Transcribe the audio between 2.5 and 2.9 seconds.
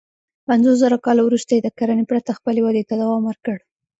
ودې